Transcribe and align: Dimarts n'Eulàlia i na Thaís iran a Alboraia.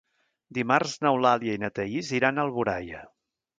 Dimarts 0.57 0.95
n'Eulàlia 1.03 1.59
i 1.59 1.63
na 1.65 1.71
Thaís 1.77 2.11
iran 2.23 2.39
a 2.43 2.49
Alboraia. 2.49 3.07